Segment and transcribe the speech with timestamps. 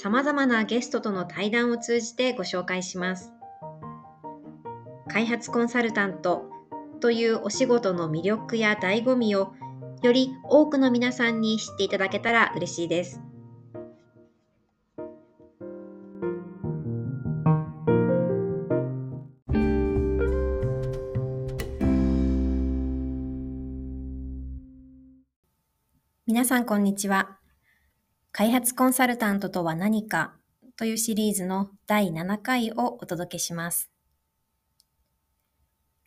[0.00, 3.32] 様々なゲストとの対談を通じてご紹介します。
[5.08, 6.44] 開発コンサルタント
[7.00, 9.54] というお仕事の魅力や醍醐味を
[10.02, 13.20] より多くの皆さんに知っていただけたら嬉しいです。
[26.24, 27.37] 皆さんこんにちは。
[28.32, 30.34] 開発コンサルタントとは何か
[30.76, 33.90] というシリーズの第7回をお届けします。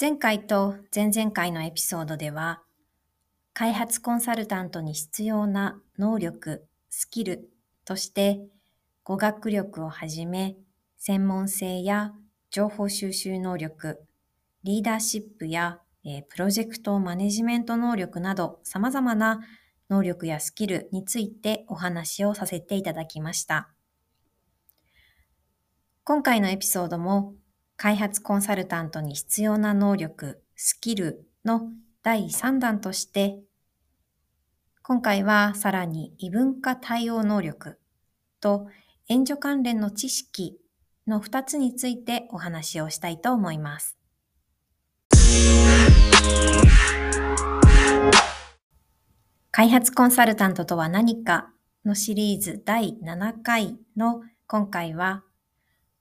[0.00, 2.62] 前回と前々回のエピソードでは、
[3.52, 7.50] 開発コンサルタントに必要な能力、スキル
[7.84, 8.40] として、
[9.02, 10.56] 語学力をはじめ、
[10.96, 12.12] 専門性や
[12.50, 14.02] 情報収集能力、
[14.62, 19.40] リーダーシップや、えプロジェクトマネジメント能力など様々な
[19.90, 23.68] 能力やスキルについてお話をさせていただきました。
[26.04, 27.34] 今回のエピソードも
[27.76, 31.70] 開発コンサルタントに必要な能力、スキルの
[32.02, 33.40] 第3弾として、
[34.82, 37.78] 今回はさらに異文化対応能力
[38.40, 38.66] と
[39.08, 40.58] 援助関連の知識
[41.06, 43.96] の2つについてお話をしたいと思います。
[49.60, 51.50] 開発コンサルタントとは何か
[51.84, 55.22] のシリーズ第7回の今回は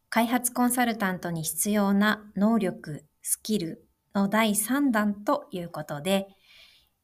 [0.08, 6.30] 開発コンサルタントに必要な能力、スキルの第3弾ということで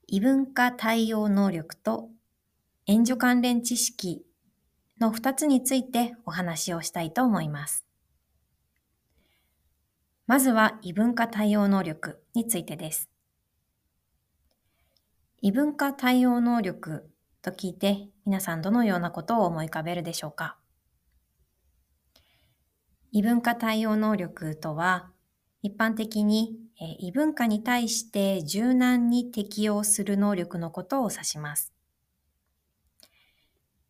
[0.08, 2.08] 異文化対応能力と
[2.88, 4.26] 援助関連知識
[5.02, 7.86] の2つについてお話をしたいと思います。
[10.26, 13.10] まずは異文化対応能力についてです。
[15.48, 17.08] 異文化対応能力
[17.44, 20.58] と聞いて皆さんどのようなことを思い浮かべるでしょうか？
[23.12, 25.12] 異文化対応能力とは
[25.62, 26.58] 一般的に
[26.98, 31.72] 異文化に対して柔軟に適応する能力のことを指します。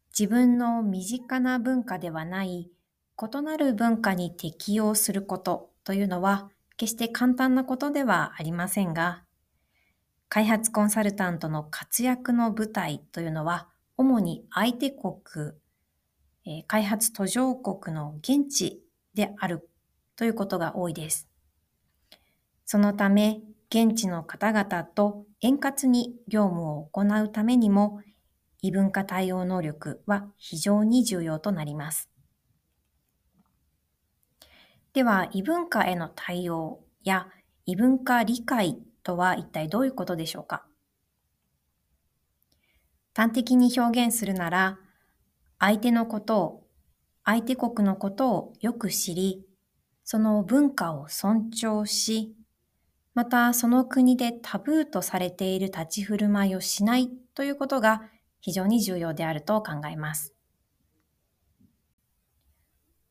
[0.10, 2.70] 自分の身近な文化ではない
[3.18, 9.24] 異なる文化に適応することというのは決して簡単なことではありませんが、
[10.35, 15.53] 開発コンサルタントの活躍の舞台というのは、主に相手国、
[16.46, 19.69] え開発途上国の現地である
[20.18, 21.29] ということが多いです。
[22.66, 28.02] そのため、現地の方々と円滑に業務を行うためにも、
[28.62, 32.09] 異文化対応能力は非常に重要となります。
[34.91, 37.29] では、異文化への対応や
[37.66, 40.66] 異文化理解とは一体どういうことでしょうか？
[43.16, 44.80] 端的に表現するなら、
[45.60, 46.68] 相手のことを、
[47.24, 49.46] 相手国のことをよく知り、
[50.04, 52.36] その文化を尊重し、
[53.14, 58.02] またその国でタブーとされている立ち振る舞いをしないということが
[58.42, 60.34] 非常に重要であると考えます。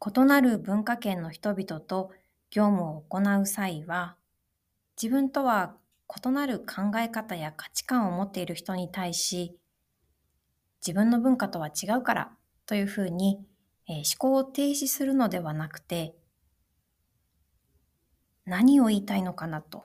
[0.04, 2.10] 異なる文化圏の人々と
[2.50, 4.16] 業務を行う際は、
[5.00, 5.76] 自分とは
[6.08, 9.58] 異なる考え方や価値観を持っている人に対し、
[10.86, 12.32] 自分の文化とは違うから
[12.66, 13.40] というふうに、
[13.88, 16.14] えー、思考を停止するのではなくて、
[18.44, 19.84] 何を言いたいのかなと、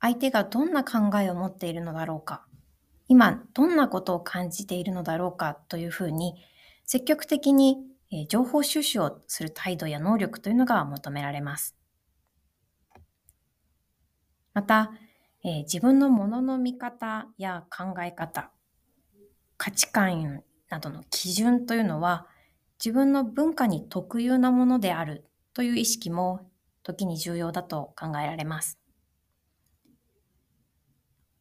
[0.00, 2.44] 相手がどんな考えを持っているのだろうか、
[3.06, 6.34] 今どんなことを感じているのだろうかというふうに、
[6.84, 7.76] 積極的に
[8.28, 11.76] 情報収集をする態度や能力というのが求められます。
[14.52, 14.92] また、
[15.44, 18.50] えー、自分のものの見方や考え方、
[19.58, 22.26] 価値観などの基準というのは
[22.82, 26.40] 自分の文化に特有なものであるという意識も
[26.82, 28.78] 時に重要だと考えられます。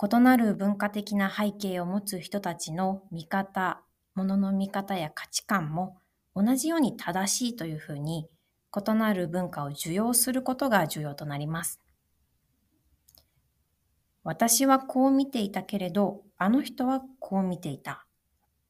[0.01, 3.81] 異なる文化的な背景を持つ人たちの見方、
[4.15, 5.97] ものの見方や価値観も
[6.35, 8.27] 同じように正しいというふうに
[8.75, 11.79] 異なる文化を受容することが重要となります。
[14.23, 18.05] 私はこう見ていたけれど、あの人はこう見ていた。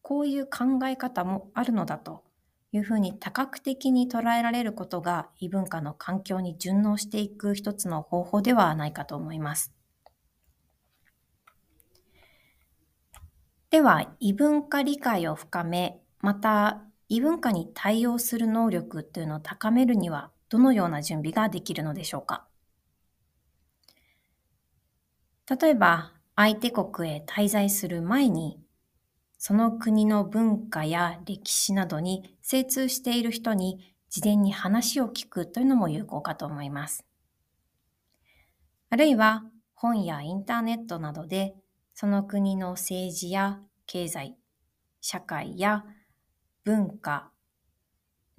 [0.01, 2.23] こういう考え方もあるのだと
[2.71, 9.73] いうふうに多角的に捉えられることが異文化の環境に順応していく一つの方法ではないかと思います。
[13.69, 22.47] では、異文化理解を深め、また異文化に対応する能力というのを高めるにはどのような準備ができるのでしょうか？
[25.61, 28.59] 例えば、相手国へ滞在する前に、
[29.37, 37.05] その国の文化や歴史などに精通している人に事前に話を聞くというのも有効かと思います。
[38.89, 39.43] あるいは
[39.75, 41.55] 本やインターネットなどで
[41.93, 44.35] その国の政治や経済、
[45.01, 45.85] 社会や
[46.63, 47.31] 文化、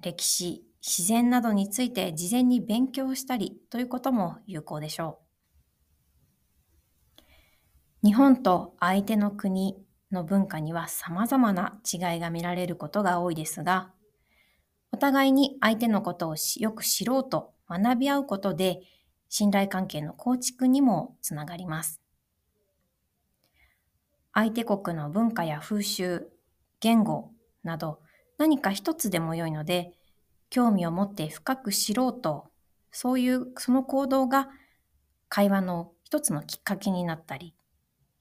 [0.01, 5.24] 歴史、自然などについて事前に勉強したりということも有効でしょう。
[8.05, 13.89] 日本と相手の国の文化には様々な違いが見られることが多いですが、
[14.91, 18.81] お互いに相手のことをよく知ろうと学び合うことで
[19.27, 21.99] 信頼関係の構築にもつながります。
[24.35, 26.27] 相手国の文化や風習、
[26.81, 27.31] 言語
[27.63, 28.01] など
[28.37, 29.93] 何か一つでも良いので、
[30.51, 32.51] 興味を持って深く知ろうと、
[32.91, 34.49] そういうその行動が
[35.27, 37.55] 会話の一つのきっかけになったり、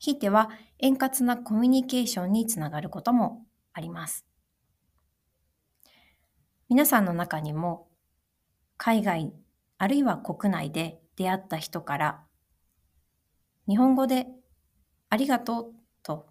[0.05, 4.27] ひいては円滑なコミュニケーションにつながることもあります。
[6.69, 7.89] 皆さんの中にも
[8.77, 9.33] 海外
[9.79, 12.21] あるいは国内で出会った人から
[13.67, 14.27] 日本語で
[15.09, 16.27] ありがとうと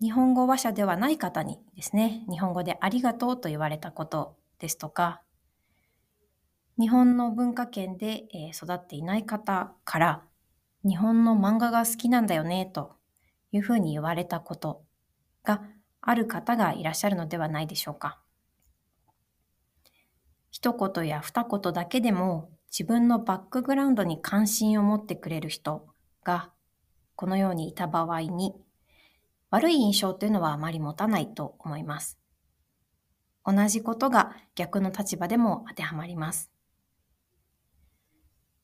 [0.00, 5.22] 日本語話者ではない方にですね、日本語でありがとうと言われたことですとか、
[6.80, 10.33] 日本の文化圏で育っていない方から、
[10.84, 12.96] 日本の漫画が好きなんだよね、と
[13.52, 14.84] いうふうに言われたこと
[15.42, 15.62] が
[16.00, 18.20] ある方がいらっしゃるのではないでしょうか。
[20.50, 25.86] 一言や二言だけでも自分のバックグラウンドに関心を持ってくれる人
[26.22, 26.52] が
[27.16, 28.54] このようにいた場合に
[29.50, 32.18] 悪い印象というのはあまり持たないと思います。
[33.46, 36.50] 同じことが逆の立場でも当てはまります。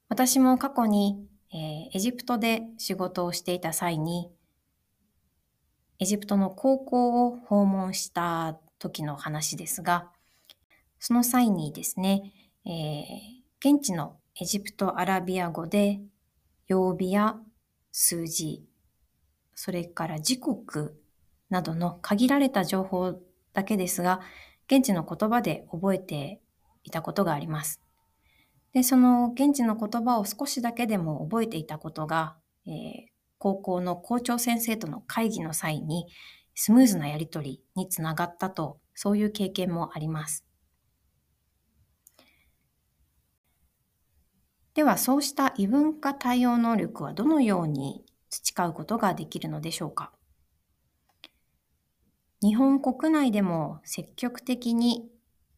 [0.08, 4.30] 私も過去に、えー、エジプトで仕事をしていた際に、
[5.98, 10.10] エジプトの高校を訪問した時の話ですが、
[10.98, 12.32] その際にですね、
[12.64, 16.00] えー、現地のエジプトアラビア語で
[16.68, 17.36] 曜日や
[17.92, 18.64] 数字、
[19.54, 21.02] それから時刻
[21.50, 23.20] などの限られた情報
[23.52, 24.20] だけですが、
[24.66, 26.40] 現地の言葉で覚えて
[26.84, 27.80] いたことがあります。
[28.72, 32.36] で、その現地の言葉を少しだけでも覚えていたことが、
[32.66, 32.72] えー、
[33.38, 36.06] 高校の校長先生との会議の際に
[36.54, 40.44] スムーズなやりとりにつながったと、そういう経験もあります。
[44.74, 50.12] では、そうした異文化対応能力はどのように培うことができるのでしょうか
[52.40, 55.10] 日本国内でも積極的に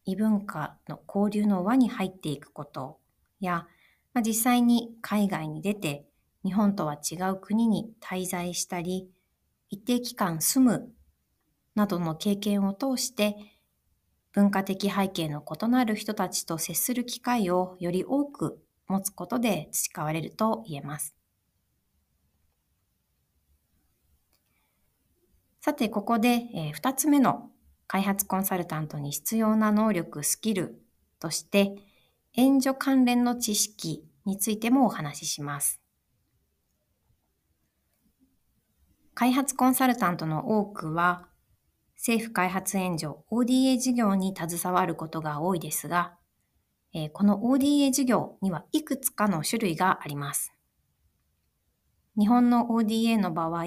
[0.03, 2.99] 異文化の交流の輪に入っていくこと
[3.45, 3.67] や、
[4.13, 6.05] まあ、実際に海外に出て
[6.43, 9.09] 日本とは違う国に滞在したり、
[9.69, 10.91] 一定期間住む
[11.75, 13.35] などの経験を通して
[14.33, 21.15] 文化的背景の異なる人たちと接する機会をより多く持つことで培われると言えます。
[25.61, 27.49] さて、ここで、えー、2つ目の
[27.87, 30.81] 開発コンサルタントに必要な能力、スキル
[31.19, 31.75] として、
[32.35, 35.79] 援助関連の知識についてもお話しします。
[39.13, 41.27] 開発コンサルタントの多くは、
[41.95, 46.15] 政府開発援助 ODA 事業に携わることが多いですが、
[47.11, 50.55] この ODA 事業にはいくつかの種類があります。
[52.17, 53.65] 日本の ODA の場合、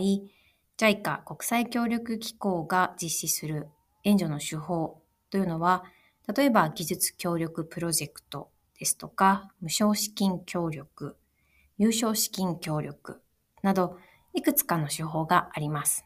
[0.76, 3.68] JICA 国際協力機構が実施する
[4.02, 5.84] 援助の手法というのは、
[6.34, 11.16] 例えば技術協力プロジェクトですとか、無償資金協力、
[11.78, 13.22] 有償資金協力
[13.62, 13.98] など、
[14.34, 16.04] いくつかの手法があります。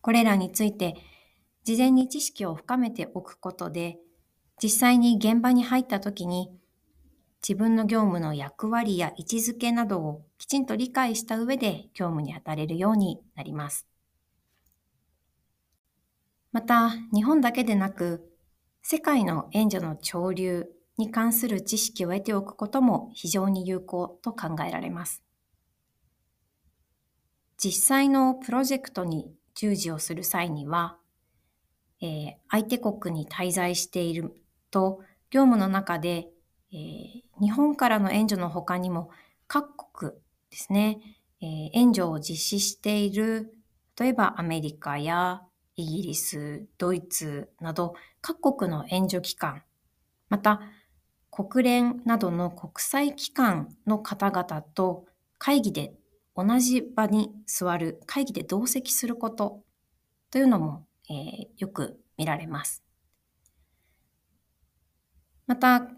[0.00, 0.96] これらについて、
[1.64, 3.98] 事前に知識を深めておくことで、
[4.62, 6.50] 実際に現場に入った時に
[7.42, 13.88] 自分の業務の役割や位置づけなどをきちんと理解した上で業務に当たれるようになります。
[16.52, 18.30] また、日本だけでなく、
[18.82, 20.66] 世界の援助の潮流
[21.02, 25.22] に関する知識を得ておくことも非常に有効と考えられます。
[27.58, 30.96] 実際のプロジェクトに従事をする際には、
[32.00, 34.32] えー、相手国に滞在している
[34.70, 36.28] と、業務の中で、
[36.72, 39.10] えー、日本からの援助の他にも
[39.48, 40.12] 各国
[40.50, 41.00] ですね、
[41.40, 43.52] えー、援助を実施している、
[43.98, 45.42] 例えばアメリカや
[45.74, 49.62] イギリス、ドイツなど各国の援助機関、
[50.28, 50.60] また
[51.32, 55.06] 国連などの国際機関の方々と
[55.38, 55.94] 会議で
[56.36, 59.62] 同じ場に座る、会議で同席すること
[60.30, 62.84] というのも、えー、よく見られます。
[65.46, 65.88] また、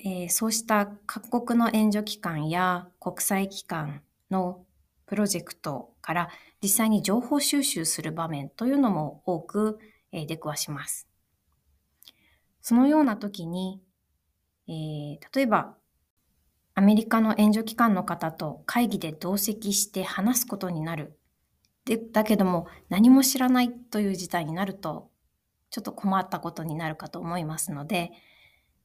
[0.00, 4.66] えー、そうした各国の援助機関や国際機関の
[5.06, 6.30] プロジェクトから
[6.60, 9.78] 実際に情報収集する場面というのも多く、
[10.10, 11.06] えー、出くわします。
[12.60, 13.80] そのような時に、
[14.68, 15.76] えー、例えば
[16.74, 21.18] アメリカの援助機関の方と会議で同席して話すことになる。
[21.84, 25.10] でだけども何も知らないという事態になると
[25.70, 28.12] ちょっと困ったことになるかと思いますので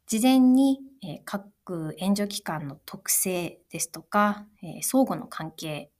[0.07, 5.91] 事前に、え各援助機関の特性ですとか、え相互の関係、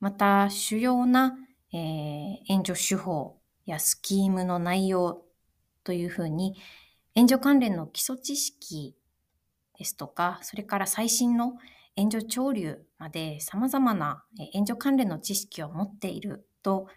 [0.00, 1.34] また主要な、
[1.72, 1.76] え
[2.46, 5.24] 援助手法やスキームの内容
[5.82, 6.56] というふうに
[7.14, 8.94] 援助関連の基礎知識
[9.78, 11.54] ですとか、それから最新の
[11.96, 16.88] 援助潮流まで様々な援助関連の知識を持っていると、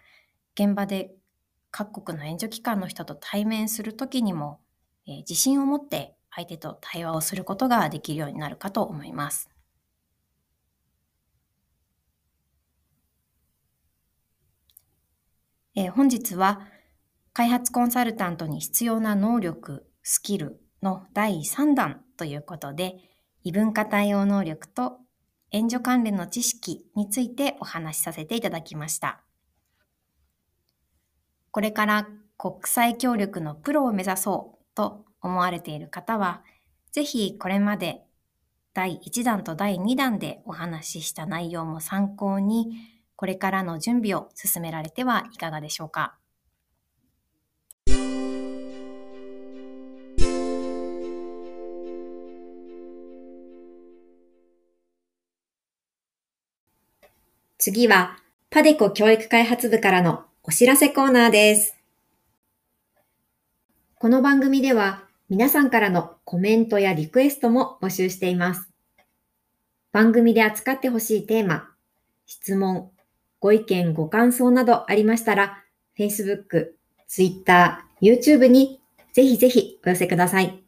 [0.54, 1.14] 現場で
[1.70, 4.60] 各国の援助機関の人と対面するときにも、
[5.06, 9.48] え自信を持って相手と対話をすることができるようになるかと思います。
[15.74, 16.68] え、本日は
[17.32, 22.96] 開発コンサルタントに必要な能力、スキルの第3弾ということで、
[23.44, 24.98] 異文化対応能力と
[25.50, 29.22] 援助関連の知識についてお話しさせていただきました。
[31.50, 32.08] これから
[32.38, 36.42] 国際協力のプロを目指そうと思われている方は、
[36.90, 38.02] ぜひこれまで
[38.74, 42.72] 第1弾と第2弾でお話しした内容も参考に、
[43.16, 46.16] これからの準備を進められてはいかがでしょうか。
[57.64, 58.18] 次は、
[58.50, 61.76] パデコ教育開発部からのお知らせコーナーです。
[64.00, 68.68] この番組では、皆さんからのコメントやリクエストも募集しています。
[69.92, 71.68] 番組で扱ってほしいテーマ、
[72.26, 72.90] 質問、
[73.38, 75.62] ご意見、ご感想などありましたら、
[75.96, 76.72] Facebook、
[77.06, 78.80] Twitter、YouTube に
[79.12, 80.60] ぜひぜひお寄せください。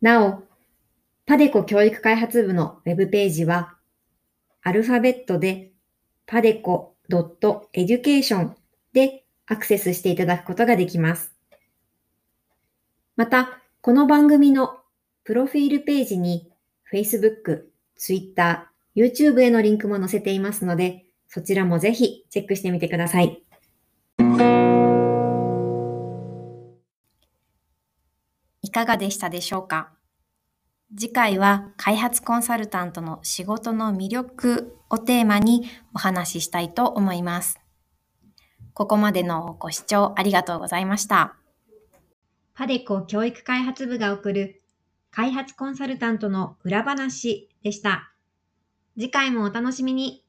[0.00, 0.42] なお、
[1.26, 3.76] パデコ教育開発部のウェブページは、
[4.64, 5.72] アルファベットで
[6.24, 8.52] パデコ .education
[8.92, 11.34] でアクセスしていただくことができます。
[13.16, 14.78] また、この番組の
[15.24, 16.52] プロフィールページに
[16.92, 17.64] Facebook、
[17.96, 23.42] Twitter、YouTube へのリンクも載せていますので、そちらもぜひチェックしてみてください。
[28.62, 29.92] いかがでしたでしょうか？
[30.94, 37.58] 次回は開発コンサルタントの仕事の魅力をテーマにお話ししたいと思います。
[38.74, 41.36] ここまでのご視聴ありがとうございました。
[42.54, 44.62] パデコ教育開発部が送る
[45.10, 48.12] 開発コンサルタントの裏話でした。
[48.94, 50.24] 次回もお楽しみに。